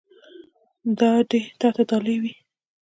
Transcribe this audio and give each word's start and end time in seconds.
دا 0.99 1.11
دې 1.29 1.41
تا 1.59 1.67
ته 1.75 1.81
ډالۍ 1.89 2.17
وي. 2.21 2.33